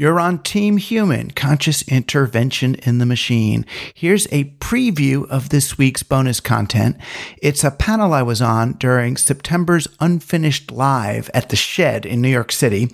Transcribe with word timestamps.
You're 0.00 0.20
on 0.20 0.44
Team 0.44 0.76
Human, 0.76 1.32
Conscious 1.32 1.82
Intervention 1.88 2.76
in 2.76 2.98
the 2.98 3.04
Machine. 3.04 3.66
Here's 3.94 4.26
a 4.26 4.44
preview 4.60 5.28
of 5.28 5.48
this 5.48 5.76
week's 5.76 6.04
bonus 6.04 6.38
content. 6.38 6.98
It's 7.42 7.64
a 7.64 7.72
panel 7.72 8.14
I 8.14 8.22
was 8.22 8.40
on 8.40 8.74
during 8.74 9.16
September's 9.16 9.88
Unfinished 9.98 10.70
Live 10.70 11.28
at 11.34 11.48
the 11.48 11.56
Shed 11.56 12.06
in 12.06 12.22
New 12.22 12.28
York 12.28 12.52
City 12.52 12.92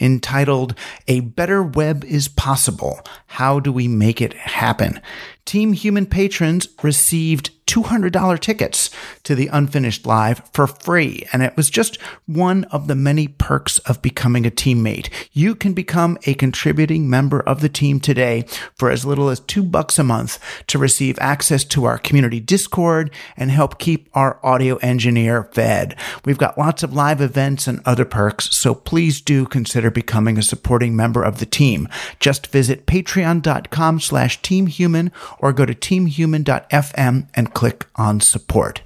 entitled 0.00 0.74
A 1.06 1.20
Better 1.20 1.62
Web 1.62 2.02
is 2.06 2.26
Possible. 2.26 3.02
How 3.26 3.60
do 3.60 3.70
we 3.70 3.86
make 3.86 4.22
it 4.22 4.32
happen? 4.32 5.02
Team 5.44 5.74
Human 5.74 6.06
patrons 6.06 6.68
received 6.82 7.50
$200 7.66 8.40
tickets 8.40 8.90
to 9.24 9.34
the 9.34 9.48
Unfinished 9.48 10.06
Live 10.06 10.42
for 10.52 10.66
free. 10.66 11.26
And 11.32 11.42
it 11.42 11.56
was 11.56 11.68
just 11.68 12.00
one 12.26 12.64
of 12.64 12.86
the 12.86 12.94
many 12.94 13.28
perks 13.28 13.78
of 13.80 14.02
becoming 14.02 14.46
a 14.46 14.50
teammate. 14.50 15.08
You 15.32 15.54
can 15.54 15.72
become 15.72 16.16
a 16.26 16.34
contributing 16.34 17.10
member 17.10 17.40
of 17.40 17.60
the 17.60 17.68
team 17.68 18.00
today 18.00 18.44
for 18.76 18.90
as 18.90 19.04
little 19.04 19.28
as 19.28 19.40
two 19.40 19.62
bucks 19.62 19.98
a 19.98 20.04
month 20.04 20.38
to 20.68 20.78
receive 20.78 21.18
access 21.20 21.64
to 21.64 21.84
our 21.84 21.98
community 21.98 22.40
Discord 22.40 23.10
and 23.36 23.50
help 23.50 23.78
keep 23.78 24.08
our 24.14 24.38
audio 24.44 24.76
engineer 24.76 25.44
fed. 25.52 25.96
We've 26.24 26.38
got 26.38 26.58
lots 26.58 26.82
of 26.82 26.92
live 26.92 27.20
events 27.20 27.66
and 27.66 27.80
other 27.84 28.04
perks, 28.04 28.56
so 28.56 28.74
please 28.74 29.20
do 29.20 29.44
consider 29.44 29.90
becoming 29.90 30.38
a 30.38 30.42
supporting 30.42 30.94
member 30.94 31.22
of 31.22 31.38
the 31.38 31.46
team. 31.46 31.88
Just 32.20 32.46
visit 32.46 32.86
patreon.com 32.86 34.00
slash 34.00 34.40
teamhuman 34.40 35.10
or 35.38 35.52
go 35.52 35.66
to 35.66 35.74
teamhuman.fm 35.74 37.28
and 37.34 37.54
click 37.56 37.86
on 37.96 38.20
support. 38.20 38.82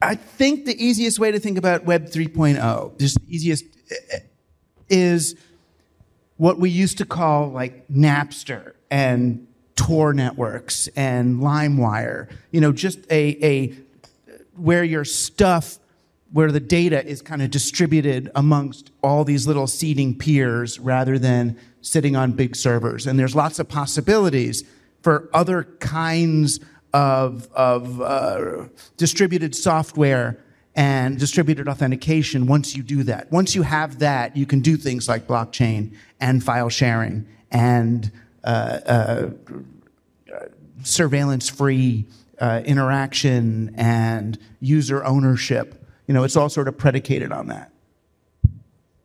I 0.00 0.14
think 0.14 0.64
the 0.64 0.82
easiest 0.82 1.18
way 1.18 1.30
to 1.32 1.38
think 1.38 1.58
about 1.58 1.84
Web 1.84 2.06
3.0, 2.06 2.98
just 2.98 3.20
the 3.20 3.26
easiest, 3.28 3.64
eh, 3.90 4.20
is 4.88 5.36
what 6.38 6.58
we 6.58 6.70
used 6.70 6.96
to 6.96 7.04
call 7.04 7.50
like 7.50 7.86
Napster 7.88 8.72
and 8.90 9.46
Tor 9.74 10.14
networks 10.14 10.88
and 10.96 11.40
LimeWire. 11.40 12.30
You 12.52 12.62
know, 12.62 12.72
just 12.72 13.00
a, 13.10 13.36
a 13.44 13.74
where 14.56 14.82
your 14.82 15.04
stuff, 15.04 15.78
where 16.32 16.50
the 16.50 16.60
data 16.60 17.04
is 17.06 17.20
kind 17.20 17.42
of 17.42 17.50
distributed 17.50 18.30
amongst 18.34 18.92
all 19.02 19.24
these 19.24 19.46
little 19.46 19.66
seeding 19.66 20.16
peers 20.16 20.80
rather 20.80 21.18
than 21.18 21.58
sitting 21.82 22.16
on 22.16 22.32
big 22.32 22.56
servers. 22.56 23.06
And 23.06 23.18
there's 23.18 23.36
lots 23.36 23.58
of 23.58 23.68
possibilities 23.68 24.64
for 25.02 25.28
other 25.34 25.64
kinds 25.80 26.60
of, 26.96 27.46
of 27.52 28.00
uh, 28.00 28.64
distributed 28.96 29.54
software 29.54 30.42
and 30.74 31.18
distributed 31.18 31.68
authentication 31.68 32.46
once 32.46 32.74
you 32.74 32.82
do 32.82 33.02
that. 33.02 33.30
Once 33.30 33.54
you 33.54 33.60
have 33.62 33.98
that, 33.98 34.34
you 34.34 34.46
can 34.46 34.60
do 34.60 34.78
things 34.78 35.06
like 35.06 35.26
blockchain 35.26 35.94
and 36.20 36.42
file 36.42 36.70
sharing 36.70 37.26
and 37.50 38.10
uh, 38.44 38.80
uh, 38.86 39.30
surveillance 40.84 41.50
free 41.50 42.06
uh, 42.40 42.62
interaction 42.64 43.74
and 43.76 44.38
user 44.60 45.04
ownership. 45.04 45.86
You 46.06 46.14
know, 46.14 46.24
it's 46.24 46.36
all 46.36 46.48
sort 46.48 46.66
of 46.66 46.78
predicated 46.78 47.30
on 47.30 47.48
that. 47.48 47.72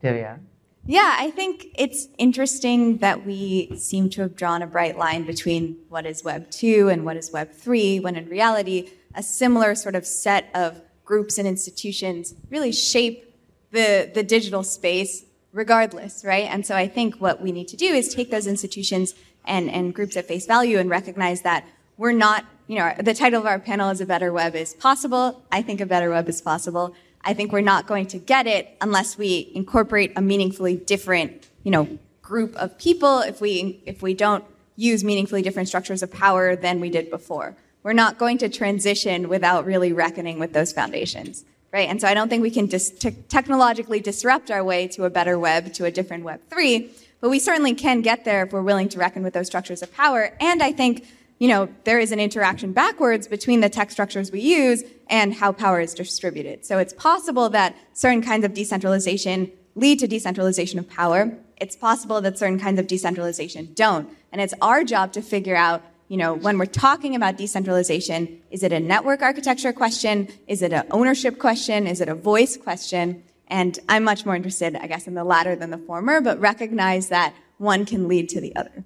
Divya. 0.01 0.39
Yeah, 0.85 1.15
I 1.19 1.29
think 1.29 1.67
it's 1.75 2.07
interesting 2.17 2.97
that 2.97 3.23
we 3.23 3.71
seem 3.77 4.09
to 4.11 4.21
have 4.21 4.35
drawn 4.35 4.63
a 4.63 4.67
bright 4.67 4.97
line 4.97 5.25
between 5.25 5.77
what 5.89 6.07
is 6.07 6.23
Web 6.23 6.49
2 6.49 6.89
and 6.89 7.05
what 7.05 7.17
is 7.17 7.31
Web 7.31 7.51
3, 7.51 7.99
when 7.99 8.15
in 8.15 8.27
reality, 8.27 8.89
a 9.13 9.21
similar 9.21 9.75
sort 9.75 9.93
of 9.93 10.07
set 10.07 10.49
of 10.55 10.81
groups 11.05 11.37
and 11.37 11.47
institutions 11.47 12.33
really 12.49 12.71
shape 12.71 13.35
the, 13.71 14.09
the 14.11 14.23
digital 14.23 14.63
space 14.63 15.25
regardless, 15.53 16.23
right? 16.25 16.45
And 16.49 16.65
so 16.65 16.75
I 16.75 16.87
think 16.87 17.15
what 17.15 17.41
we 17.41 17.51
need 17.51 17.67
to 17.69 17.77
do 17.77 17.85
is 17.85 18.13
take 18.13 18.31
those 18.31 18.47
institutions 18.47 19.13
and, 19.45 19.69
and 19.69 19.93
groups 19.93 20.17
at 20.17 20.27
face 20.27 20.47
value 20.47 20.79
and 20.79 20.89
recognize 20.89 21.41
that 21.41 21.67
we're 21.97 22.11
not, 22.11 22.45
you 22.67 22.79
know, 22.79 22.93
the 22.99 23.13
title 23.13 23.39
of 23.39 23.45
our 23.45 23.59
panel 23.59 23.89
is 23.89 24.01
A 24.01 24.05
Better 24.05 24.33
Web 24.33 24.55
is 24.55 24.73
Possible. 24.73 25.43
I 25.51 25.61
think 25.61 25.81
a 25.81 25.85
better 25.85 26.09
web 26.09 26.27
is 26.27 26.41
possible. 26.41 26.95
I 27.23 27.33
think 27.33 27.51
we're 27.51 27.61
not 27.61 27.87
going 27.87 28.07
to 28.07 28.17
get 28.17 28.47
it 28.47 28.75
unless 28.81 29.17
we 29.17 29.51
incorporate 29.53 30.13
a 30.15 30.21
meaningfully 30.21 30.75
different, 30.75 31.47
you 31.63 31.71
know, 31.71 31.99
group 32.21 32.55
of 32.55 32.77
people. 32.77 33.19
If 33.19 33.41
we 33.41 33.81
if 33.85 34.01
we 34.01 34.13
don't 34.13 34.43
use 34.75 35.03
meaningfully 35.03 35.41
different 35.41 35.67
structures 35.67 36.01
of 36.01 36.11
power 36.11 36.55
than 36.55 36.79
we 36.79 36.89
did 36.89 37.09
before, 37.09 37.55
we're 37.83 37.93
not 37.93 38.17
going 38.17 38.37
to 38.39 38.49
transition 38.49 39.29
without 39.29 39.65
really 39.65 39.93
reckoning 39.93 40.39
with 40.39 40.53
those 40.53 40.71
foundations, 40.71 41.43
right? 41.71 41.89
And 41.89 41.99
so 41.99 42.07
I 42.07 42.13
don't 42.13 42.29
think 42.29 42.41
we 42.41 42.51
can 42.51 42.67
dis- 42.67 42.89
te- 42.89 43.11
technologically 43.27 43.99
disrupt 43.99 44.49
our 44.49 44.63
way 44.63 44.87
to 44.89 45.05
a 45.05 45.09
better 45.09 45.37
web, 45.37 45.73
to 45.73 45.85
a 45.85 45.91
different 45.91 46.23
Web 46.23 46.41
three, 46.49 46.89
but 47.19 47.29
we 47.29 47.37
certainly 47.37 47.75
can 47.75 48.01
get 48.01 48.25
there 48.25 48.45
if 48.45 48.53
we're 48.53 48.61
willing 48.61 48.89
to 48.89 48.99
reckon 48.99 49.23
with 49.23 49.33
those 49.33 49.47
structures 49.47 49.81
of 49.81 49.93
power. 49.93 50.35
And 50.39 50.63
I 50.63 50.71
think 50.71 51.05
you 51.41 51.47
know, 51.47 51.67
there 51.85 51.97
is 51.97 52.11
an 52.11 52.19
interaction 52.19 52.71
backwards 52.71 53.27
between 53.27 53.61
the 53.61 53.67
tech 53.67 53.89
structures 53.89 54.31
we 54.31 54.41
use 54.41 54.83
and 55.09 55.33
how 55.33 55.51
power 55.51 55.81
is 55.81 55.95
distributed. 55.95 56.63
So 56.63 56.77
it's 56.77 56.93
possible 56.93 57.49
that 57.49 57.75
certain 57.93 58.21
kinds 58.21 58.45
of 58.45 58.53
decentralization 58.53 59.51
lead 59.73 59.97
to 60.01 60.07
decentralization 60.07 60.77
of 60.77 60.87
power. 60.87 61.35
It's 61.57 61.75
possible 61.75 62.21
that 62.21 62.37
certain 62.37 62.59
kinds 62.59 62.79
of 62.79 62.85
decentralization 62.85 63.71
don't. 63.73 64.07
And 64.31 64.39
it's 64.39 64.53
our 64.61 64.83
job 64.83 65.13
to 65.13 65.23
figure 65.23 65.55
out, 65.55 65.81
you 66.09 66.17
know, 66.17 66.35
when 66.35 66.59
we're 66.59 66.67
talking 66.67 67.15
about 67.15 67.37
decentralization, 67.37 68.39
is 68.51 68.61
it 68.61 68.71
a 68.71 68.79
network 68.79 69.23
architecture 69.23 69.73
question? 69.73 70.27
Is 70.45 70.61
it 70.61 70.71
an 70.73 70.85
ownership 70.91 71.39
question? 71.39 71.87
Is 71.87 72.01
it 72.01 72.07
a 72.07 72.13
voice 72.13 72.55
question? 72.55 73.23
And 73.47 73.79
I'm 73.89 74.03
much 74.03 74.27
more 74.27 74.35
interested, 74.35 74.75
I 74.75 74.85
guess, 74.85 75.07
in 75.07 75.15
the 75.15 75.23
latter 75.23 75.55
than 75.55 75.71
the 75.71 75.79
former, 75.79 76.21
but 76.21 76.39
recognize 76.39 77.09
that 77.09 77.33
one 77.57 77.87
can 77.87 78.07
lead 78.07 78.29
to 78.29 78.39
the 78.39 78.55
other. 78.55 78.83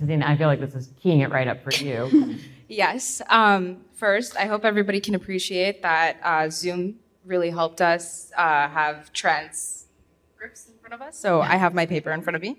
Tazin, 0.00 0.22
I 0.22 0.36
feel 0.36 0.48
like 0.48 0.60
this 0.60 0.74
is 0.74 0.90
keying 1.00 1.20
it 1.20 1.30
right 1.30 1.48
up 1.48 1.62
for 1.62 1.72
you. 1.72 2.36
yes. 2.68 3.22
Um, 3.28 3.78
first, 3.94 4.36
I 4.36 4.46
hope 4.46 4.64
everybody 4.64 5.00
can 5.00 5.14
appreciate 5.14 5.82
that 5.82 6.18
uh, 6.22 6.50
Zoom 6.50 6.96
really 7.24 7.50
helped 7.50 7.80
us 7.80 8.32
uh, 8.36 8.68
have 8.68 9.12
transcripts 9.12 10.68
in 10.68 10.78
front 10.80 10.94
of 10.94 11.02
us. 11.02 11.18
So 11.18 11.40
I 11.40 11.56
have 11.56 11.74
my 11.74 11.86
paper 11.86 12.10
in 12.12 12.22
front 12.22 12.36
of 12.36 12.42
me. 12.42 12.56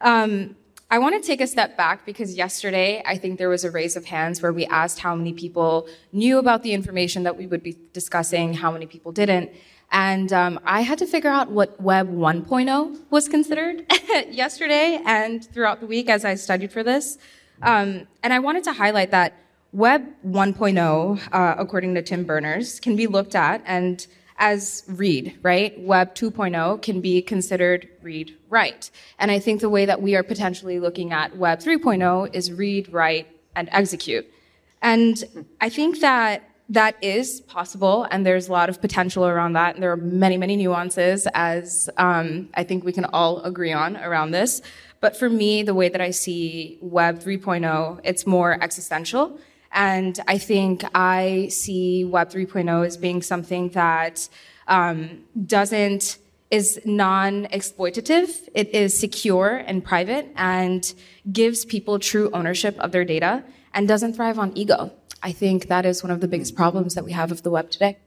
Um, 0.00 0.56
I 0.90 0.98
want 0.98 1.20
to 1.20 1.26
take 1.26 1.40
a 1.40 1.46
step 1.46 1.76
back 1.76 2.04
because 2.04 2.34
yesterday 2.34 3.02
I 3.06 3.16
think 3.16 3.38
there 3.38 3.48
was 3.48 3.64
a 3.64 3.70
raise 3.70 3.96
of 3.96 4.04
hands 4.04 4.42
where 4.42 4.52
we 4.52 4.66
asked 4.66 4.98
how 4.98 5.14
many 5.14 5.32
people 5.32 5.88
knew 6.12 6.38
about 6.38 6.62
the 6.62 6.74
information 6.74 7.22
that 7.22 7.38
we 7.38 7.46
would 7.46 7.62
be 7.62 7.78
discussing, 7.94 8.52
how 8.52 8.70
many 8.70 8.84
people 8.86 9.10
didn't. 9.10 9.50
And 9.92 10.32
um, 10.32 10.58
I 10.64 10.80
had 10.80 10.98
to 10.98 11.06
figure 11.06 11.30
out 11.30 11.50
what 11.50 11.78
Web 11.80 12.10
1.0 12.10 13.00
was 13.10 13.28
considered 13.28 13.84
yesterday 14.30 15.00
and 15.04 15.44
throughout 15.44 15.80
the 15.80 15.86
week 15.86 16.08
as 16.08 16.24
I 16.24 16.34
studied 16.34 16.72
for 16.72 16.82
this. 16.82 17.18
Um, 17.60 18.08
and 18.22 18.32
I 18.32 18.38
wanted 18.38 18.64
to 18.64 18.72
highlight 18.72 19.10
that 19.10 19.34
Web 19.72 20.02
1.0, 20.26 21.28
uh, 21.32 21.54
according 21.58 21.94
to 21.94 22.02
Tim 22.02 22.24
Berners, 22.24 22.80
can 22.80 22.96
be 22.96 23.06
looked 23.06 23.34
at 23.34 23.62
and 23.66 24.06
as 24.38 24.82
read, 24.88 25.38
right? 25.42 25.78
Web 25.80 26.14
2.0 26.14 26.82
can 26.82 27.00
be 27.00 27.22
considered 27.22 27.88
read 28.02 28.36
write. 28.48 28.90
And 29.18 29.30
I 29.30 29.38
think 29.38 29.60
the 29.60 29.68
way 29.68 29.84
that 29.86 30.02
we 30.02 30.16
are 30.16 30.22
potentially 30.22 30.80
looking 30.80 31.12
at 31.12 31.36
Web 31.36 31.60
3.0 31.60 32.34
is 32.34 32.50
read, 32.50 32.92
write, 32.92 33.28
and 33.54 33.68
execute. 33.72 34.26
And 34.80 35.46
I 35.60 35.68
think 35.68 36.00
that 36.00 36.42
that 36.72 36.96
is 37.02 37.42
possible, 37.42 38.06
and 38.10 38.24
there's 38.24 38.48
a 38.48 38.52
lot 38.52 38.68
of 38.68 38.80
potential 38.80 39.26
around 39.26 39.52
that. 39.52 39.74
And 39.74 39.82
there 39.82 39.92
are 39.92 39.96
many, 39.96 40.38
many 40.38 40.56
nuances, 40.56 41.28
as 41.34 41.90
um, 41.98 42.48
I 42.54 42.64
think 42.64 42.82
we 42.84 42.92
can 42.92 43.04
all 43.04 43.42
agree 43.42 43.72
on 43.72 43.96
around 43.98 44.30
this. 44.30 44.62
But 45.00 45.16
for 45.16 45.28
me, 45.28 45.62
the 45.62 45.74
way 45.74 45.90
that 45.90 46.00
I 46.00 46.12
see 46.12 46.78
Web 46.80 47.18
3.0, 47.18 48.00
it's 48.04 48.26
more 48.26 48.62
existential. 48.62 49.38
And 49.72 50.18
I 50.26 50.38
think 50.38 50.82
I 50.94 51.48
see 51.50 52.04
Web 52.04 52.30
3.0 52.30 52.86
as 52.86 52.96
being 52.96 53.20
something 53.20 53.68
that 53.70 54.28
um, 54.66 55.24
doesn't 55.46 56.18
is 56.50 56.80
non-exploitative. 56.84 58.48
It 58.54 58.68
is 58.74 58.98
secure 58.98 59.56
and 59.66 59.82
private 59.82 60.30
and 60.36 60.94
gives 61.30 61.64
people 61.64 61.98
true 61.98 62.30
ownership 62.32 62.78
of 62.78 62.92
their 62.92 63.06
data 63.06 63.42
and 63.74 63.88
doesn't 63.88 64.14
thrive 64.14 64.38
on 64.38 64.52
ego. 64.56 64.92
I 65.22 65.32
think 65.32 65.68
that 65.68 65.86
is 65.86 66.02
one 66.02 66.10
of 66.10 66.20
the 66.20 66.28
biggest 66.28 66.56
problems 66.56 66.94
that 66.94 67.04
we 67.04 67.12
have 67.12 67.30
of 67.30 67.42
the 67.42 67.50
web 67.50 67.70
today. 67.70 67.98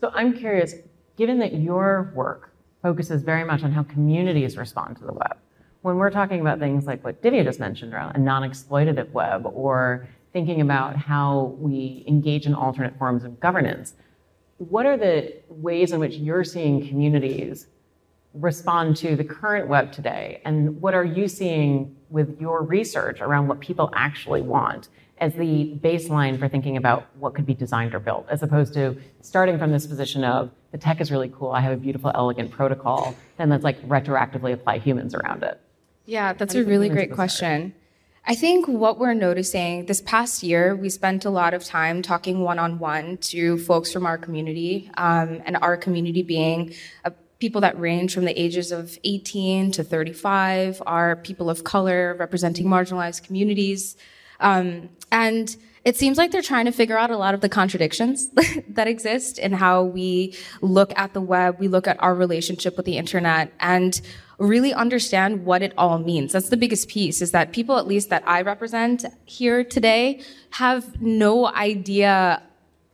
So 0.00 0.10
I'm 0.14 0.34
curious, 0.34 0.74
given 1.16 1.38
that 1.38 1.54
your 1.54 2.12
work 2.14 2.52
focuses 2.82 3.22
very 3.22 3.44
much 3.44 3.62
on 3.62 3.72
how 3.72 3.82
communities 3.82 4.56
respond 4.58 4.98
to 4.98 5.04
the 5.04 5.12
web, 5.12 5.38
when 5.80 5.96
we're 5.96 6.10
talking 6.10 6.40
about 6.40 6.58
things 6.58 6.84
like 6.86 7.02
what 7.04 7.22
Divya 7.22 7.44
just 7.44 7.58
mentioned 7.58 7.94
around 7.94 8.16
a 8.16 8.18
non-exploitative 8.18 9.10
web 9.12 9.46
or 9.46 10.06
thinking 10.32 10.60
about 10.60 10.96
how 10.96 11.56
we 11.58 12.04
engage 12.06 12.44
in 12.44 12.54
alternate 12.54 12.98
forms 12.98 13.24
of 13.24 13.40
governance, 13.40 13.94
what 14.58 14.84
are 14.84 14.96
the 14.96 15.34
ways 15.48 15.92
in 15.92 16.00
which 16.00 16.16
you're 16.16 16.44
seeing 16.44 16.86
communities 16.86 17.66
respond 18.34 18.96
to 18.98 19.16
the 19.16 19.24
current 19.24 19.68
web 19.68 19.92
today? 19.92 20.42
And 20.44 20.80
what 20.82 20.92
are 20.92 21.04
you 21.04 21.28
seeing 21.28 21.96
with 22.10 22.38
your 22.38 22.62
research 22.62 23.22
around 23.22 23.48
what 23.48 23.60
people 23.60 23.90
actually 23.94 24.42
want? 24.42 24.88
As 25.18 25.34
the 25.34 25.78
baseline 25.82 26.38
for 26.38 26.48
thinking 26.48 26.76
about 26.76 27.06
what 27.18 27.34
could 27.34 27.46
be 27.46 27.54
designed 27.54 27.94
or 27.94 28.00
built, 28.00 28.26
as 28.28 28.42
opposed 28.42 28.74
to 28.74 28.96
starting 29.22 29.58
from 29.58 29.72
this 29.72 29.86
position 29.86 30.24
of 30.24 30.50
the 30.72 30.78
tech 30.78 31.00
is 31.00 31.10
really 31.10 31.32
cool, 31.34 31.52
I 31.52 31.60
have 31.60 31.72
a 31.72 31.76
beautiful, 31.76 32.10
elegant 32.14 32.50
protocol, 32.50 33.14
then 33.38 33.48
let's 33.48 33.64
like 33.64 33.80
retroactively 33.88 34.52
apply 34.52 34.78
humans 34.78 35.14
around 35.14 35.42
it. 35.42 35.60
Yeah, 36.04 36.34
that's 36.34 36.54
a 36.54 36.64
really 36.64 36.88
great 36.88 37.12
question. 37.12 37.74
I 38.28 38.34
think 38.34 38.66
what 38.66 38.98
we're 38.98 39.14
noticing 39.14 39.86
this 39.86 40.00
past 40.00 40.42
year, 40.42 40.74
we 40.74 40.88
spent 40.90 41.24
a 41.24 41.30
lot 41.30 41.54
of 41.54 41.64
time 41.64 42.02
talking 42.02 42.40
one 42.40 42.58
on 42.58 42.78
one 42.78 43.18
to 43.18 43.56
folks 43.58 43.92
from 43.92 44.04
our 44.04 44.18
community, 44.18 44.90
um, 44.96 45.40
and 45.46 45.56
our 45.62 45.76
community 45.76 46.22
being 46.22 46.74
a, 47.04 47.12
people 47.38 47.60
that 47.60 47.78
range 47.78 48.14
from 48.14 48.24
the 48.24 48.40
ages 48.40 48.72
of 48.72 48.98
18 49.04 49.70
to 49.72 49.84
35, 49.84 50.82
are 50.86 51.16
people 51.16 51.48
of 51.48 51.64
color 51.64 52.16
representing 52.18 52.66
marginalized 52.66 53.22
communities. 53.24 53.96
Um, 54.40 54.90
and 55.12 55.56
it 55.84 55.96
seems 55.96 56.18
like 56.18 56.32
they're 56.32 56.42
trying 56.42 56.64
to 56.64 56.72
figure 56.72 56.98
out 56.98 57.12
a 57.12 57.16
lot 57.16 57.32
of 57.32 57.40
the 57.40 57.48
contradictions 57.48 58.28
that 58.68 58.88
exist 58.88 59.38
in 59.38 59.52
how 59.52 59.84
we 59.84 60.34
look 60.60 60.92
at 60.98 61.14
the 61.14 61.20
web, 61.20 61.60
we 61.60 61.68
look 61.68 61.86
at 61.86 61.96
our 62.02 62.14
relationship 62.14 62.76
with 62.76 62.86
the 62.86 62.96
internet, 62.96 63.52
and 63.60 64.00
really 64.38 64.74
understand 64.74 65.44
what 65.44 65.62
it 65.62 65.72
all 65.78 65.98
means. 65.98 66.32
That's 66.32 66.48
the 66.48 66.56
biggest 66.56 66.88
piece 66.88 67.22
is 67.22 67.30
that 67.30 67.52
people, 67.52 67.78
at 67.78 67.86
least 67.86 68.10
that 68.10 68.24
I 68.26 68.42
represent 68.42 69.04
here 69.24 69.62
today, 69.62 70.22
have 70.50 71.00
no 71.00 71.46
idea 71.46 72.42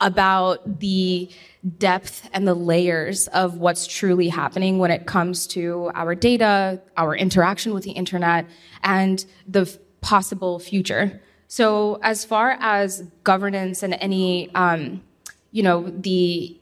about 0.03 0.81
the 0.81 1.31
depth 1.79 2.29
and 2.33 2.47
the 2.47 2.55
layers 2.55 3.29
of 3.29 3.57
what's 3.57 3.87
truly 3.87 4.29
happening 4.29 4.79
when 4.79 4.91
it 4.91 5.07
comes 5.07 5.47
to 5.47 5.91
our 5.95 6.15
data, 6.15 6.81
our 6.97 7.15
interaction 7.17 7.73
with 7.73 7.85
the 7.85 7.93
internet, 7.93 8.47
and 8.83 9.25
the 9.47 9.79
possible 10.01 10.59
future. 10.59 11.23
So, 11.53 11.99
as 12.03 12.25
far 12.25 12.57
as 12.61 13.03
governance 13.25 13.83
and 13.83 13.93
any, 14.01 14.51
um, 14.55 15.03
you 15.51 15.63
know, 15.63 15.83
the 15.83 16.59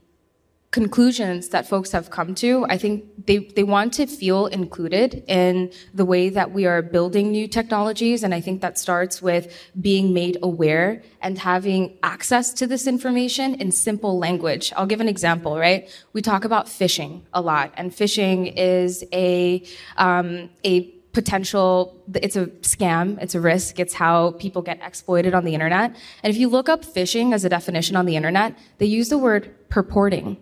conclusions 0.72 1.50
that 1.50 1.68
folks 1.68 1.92
have 1.92 2.10
come 2.10 2.34
to, 2.34 2.66
I 2.68 2.76
think 2.76 3.04
they, 3.26 3.38
they 3.38 3.62
want 3.62 3.92
to 3.94 4.08
feel 4.08 4.46
included 4.46 5.22
in 5.28 5.70
the 5.94 6.04
way 6.04 6.28
that 6.30 6.50
we 6.50 6.66
are 6.66 6.82
building 6.82 7.30
new 7.30 7.46
technologies. 7.46 8.24
And 8.24 8.34
I 8.34 8.40
think 8.40 8.62
that 8.62 8.78
starts 8.78 9.22
with 9.22 9.70
being 9.80 10.12
made 10.12 10.38
aware 10.42 11.02
and 11.22 11.38
having 11.38 11.96
access 12.02 12.52
to 12.54 12.66
this 12.66 12.88
information 12.88 13.54
in 13.60 13.70
simple 13.70 14.18
language. 14.18 14.72
I'll 14.76 14.86
give 14.86 15.00
an 15.00 15.08
example, 15.08 15.56
right? 15.56 15.88
We 16.14 16.20
talk 16.20 16.44
about 16.44 16.66
phishing 16.66 17.20
a 17.32 17.40
lot, 17.40 17.72
and 17.76 17.92
phishing 17.92 18.52
is 18.56 19.04
a, 19.12 19.62
um, 19.96 20.50
a 20.66 20.99
potential 21.12 22.00
it's 22.14 22.36
a 22.36 22.46
scam 22.62 23.20
it's 23.20 23.34
a 23.34 23.40
risk 23.40 23.80
it's 23.80 23.94
how 23.94 24.30
people 24.32 24.62
get 24.62 24.78
exploited 24.82 25.34
on 25.34 25.44
the 25.44 25.54
internet 25.54 25.94
and 26.22 26.30
if 26.32 26.38
you 26.38 26.48
look 26.48 26.68
up 26.68 26.84
phishing 26.84 27.34
as 27.34 27.44
a 27.44 27.48
definition 27.48 27.96
on 27.96 28.06
the 28.06 28.16
internet 28.16 28.56
they 28.78 28.86
use 28.86 29.08
the 29.08 29.18
word 29.18 29.52
purporting 29.68 30.36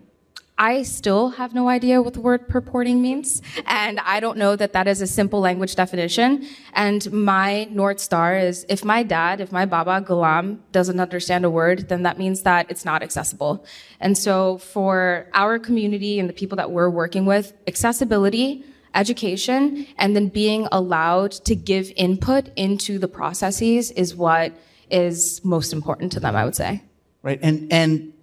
I 0.59 0.83
still 0.83 1.29
have 1.29 1.53
no 1.53 1.69
idea 1.69 2.01
what 2.01 2.15
the 2.15 2.19
word 2.19 2.49
purporting 2.49 3.01
means. 3.01 3.41
And 3.65 3.97
I 4.01 4.19
don't 4.19 4.37
know 4.37 4.57
that 4.57 4.73
that 4.73 4.89
is 4.89 5.01
a 5.01 5.07
simple 5.07 5.39
language 5.39 5.73
definition. 5.75 6.45
And 6.73 7.09
my 7.13 7.63
North 7.71 8.01
Star 8.01 8.37
is 8.37 8.65
if 8.67 8.83
my 8.83 9.01
dad, 9.01 9.39
if 9.39 9.53
my 9.53 9.65
Baba 9.65 10.05
Ghulam 10.05 10.59
doesn't 10.73 10.99
understand 10.99 11.45
a 11.45 11.49
word, 11.49 11.87
then 11.87 12.03
that 12.03 12.19
means 12.19 12.41
that 12.41 12.69
it's 12.69 12.83
not 12.83 13.01
accessible. 13.01 13.65
And 14.01 14.17
so 14.17 14.57
for 14.57 15.29
our 15.33 15.59
community 15.59 16.19
and 16.19 16.27
the 16.27 16.33
people 16.33 16.57
that 16.57 16.71
we're 16.71 16.89
working 16.89 17.25
with, 17.25 17.53
accessibility, 17.65 18.65
education, 18.95 19.87
and 19.97 20.15
then 20.15 20.27
being 20.27 20.67
allowed 20.71 21.31
to 21.31 21.55
give 21.55 21.91
input 21.95 22.49
into 22.55 22.99
the 22.99 23.07
processes 23.07 23.91
is 23.91 24.15
what 24.15 24.53
is 24.89 25.41
most 25.43 25.73
important 25.73 26.11
to 26.13 26.19
them, 26.19 26.35
I 26.35 26.45
would 26.45 26.55
say. 26.55 26.83
Right. 27.21 27.39
And, 27.41 27.71
and 27.71 28.13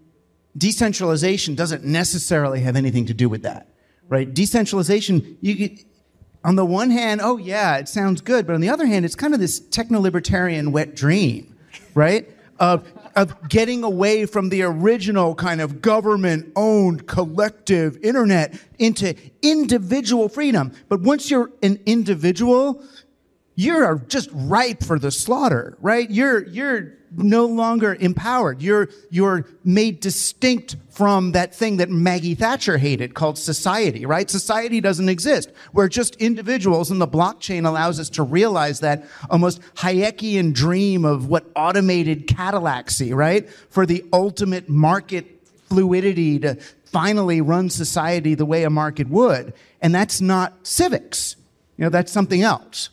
decentralization 0.57 1.55
doesn't 1.55 1.85
necessarily 1.85 2.61
have 2.61 2.77
anything 2.77 3.07
to 3.07 3.15
do 3.15 3.29
with 3.29 3.43
that, 3.43 3.69
right? 4.09 4.33
Decentralization, 4.33 5.39
you 5.41 5.55
get, 5.55 5.85
on 6.45 6.57
the 6.57 6.65
one 6.65 6.91
hand, 6.91 7.21
oh 7.23 7.37
yeah, 7.37 7.77
it 7.77 7.89
sounds 7.89 8.21
good, 8.21 8.47
but 8.47 8.55
on 8.55 8.61
the 8.61 8.69
other 8.69 8.87
hand, 8.87 9.05
it's 9.05 9.15
kind 9.15 9.35
of 9.35 9.41
this 9.41 9.61
techno-libertarian 9.61 10.73
wet 10.73 10.95
dream, 10.97 11.57
right? 11.95 12.29
Of, 12.59 12.91
of 13.17 13.49
getting 13.49 13.83
away 13.83 14.27
from 14.27 14.51
the 14.51 14.63
original 14.63 15.35
kind 15.35 15.61
of 15.61 15.81
government 15.81 16.53
owned 16.55 17.07
collective 17.09 17.99
internet 18.05 18.61
into 18.79 19.17
individual 19.43 20.29
freedom. 20.29 20.71
But 20.89 21.01
once 21.01 21.31
you're 21.31 21.51
an 21.63 21.81
individual, 21.87 22.85
you're 23.57 23.99
just 24.07 24.29
ripe 24.33 24.85
for 24.85 24.99
the 24.99 25.11
slaughter, 25.11 25.77
right? 25.81 26.09
You're, 26.11 26.47
you're 26.47 26.93
no 27.17 27.47
longer 27.47 27.95
empowered. 27.95 28.61
You're, 28.61 28.91
you're 29.11 29.47
made 29.65 30.01
distinct 30.01 30.77
from 30.91 31.33
that 31.33 31.55
thing 31.55 31.79
that 31.79 31.89
Maggie 31.89 32.35
Thatcher 32.35 32.77
hated 32.77 33.15
called 33.15 33.39
society, 33.39 34.05
right? 34.05 34.31
Society 34.31 34.83
doesn't 34.83 35.09
exist. 35.09 35.51
We're 35.73 35.89
just 35.89 36.17
individuals 36.17 36.91
and 36.91 37.01
the 37.01 37.09
blockchain 37.09 37.67
allows 37.67 37.99
us 37.99 38.11
to 38.11 38.23
realize 38.23 38.81
that 38.81 39.07
almost 39.31 39.61
Hayekian 39.77 40.53
dream 40.53 41.07
of 41.07 41.29
what 41.29 41.51
automated 41.57 42.31
see, 42.89 43.13
right? 43.15 43.49
For 43.71 43.87
the 43.87 44.05
ultimate 44.13 44.69
market 44.69 45.27
fluidity 45.69 46.39
to 46.41 46.57
finally 46.85 47.41
run 47.41 47.71
society 47.71 48.35
the 48.35 48.47
way 48.47 48.65
a 48.65 48.71
market 48.71 49.09
would. 49.09 49.55
And 49.81 49.95
that's 49.95 50.21
not 50.21 50.67
civics. 50.67 51.37
You 51.79 51.85
know, 51.85 51.91
that's 51.91 52.13
something 52.13 52.43
else. 52.43 52.91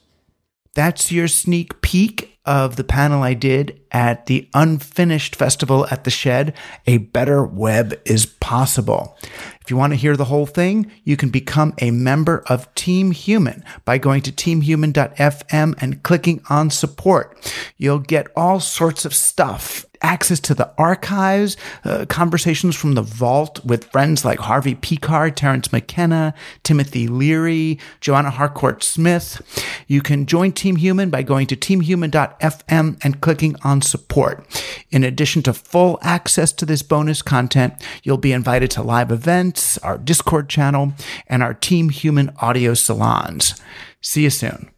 That's 0.75 1.11
your 1.11 1.27
sneak 1.27 1.81
peek 1.81 2.37
of 2.45 2.75
the 2.75 2.83
panel 2.83 3.23
I 3.23 3.33
did 3.33 3.79
at 3.93 4.25
the 4.25 4.49
Unfinished 4.53 5.35
Festival 5.35 5.87
at 5.89 6.03
the 6.03 6.11
Shed. 6.11 6.53
A 6.87 6.97
better 6.97 7.43
web 7.43 7.99
is 8.05 8.25
possible. 8.25 9.17
If 9.61 9.69
you 9.71 9.77
want 9.77 9.93
to 9.93 9.97
hear 9.97 10.17
the 10.17 10.25
whole 10.25 10.45
thing, 10.45 10.91
you 11.05 11.15
can 11.15 11.29
become 11.29 11.73
a 11.77 11.91
member 11.91 12.43
of 12.47 12.73
Team 12.75 13.11
Human 13.11 13.63
by 13.85 13.97
going 13.97 14.21
to 14.23 14.31
teamhuman.fm 14.31 15.75
and 15.81 16.03
clicking 16.03 16.41
on 16.49 16.69
support. 16.69 17.37
You'll 17.77 17.99
get 17.99 18.27
all 18.35 18.59
sorts 18.59 19.05
of 19.05 19.15
stuff 19.15 19.85
access 20.03 20.39
to 20.41 20.53
the 20.53 20.71
archives, 20.77 21.55
uh, 21.85 22.05
conversations 22.07 22.75
from 22.75 22.93
the 22.93 23.01
vault 23.01 23.63
with 23.65 23.85
friends 23.85 24.25
like 24.25 24.39
Harvey 24.39 24.75
Pekar, 24.75 25.33
Terence 25.33 25.71
McKenna, 25.71 26.33
Timothy 26.63 27.07
Leary, 27.07 27.79
Joanna 28.01 28.29
Harcourt 28.29 28.83
Smith. 28.83 29.41
You 29.87 30.01
can 30.01 30.25
join 30.25 30.51
Team 30.51 30.75
Human 30.75 31.09
by 31.09 31.23
going 31.23 31.47
to 31.47 31.55
teamhuman.fm 31.55 32.99
and 33.03 33.21
clicking 33.21 33.55
on 33.63 33.81
support. 33.83 34.45
In 34.89 35.03
addition 35.03 35.43
to 35.43 35.53
full 35.53 35.99
access 36.01 36.51
to 36.53 36.65
this 36.65 36.81
bonus 36.81 37.21
content, 37.21 37.73
you'll 38.03 38.17
be 38.17 38.31
invited 38.31 38.71
to 38.71 38.83
live 38.83 39.11
events, 39.11 39.77
our 39.79 39.97
Discord 39.97 40.49
channel, 40.49 40.93
and 41.27 41.43
our 41.43 41.53
Team 41.53 41.89
Human 41.89 42.31
audio 42.39 42.73
salons. 42.73 43.55
See 44.01 44.23
you 44.23 44.29
soon. 44.29 44.72